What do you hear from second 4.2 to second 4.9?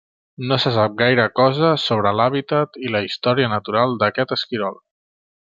esquirol.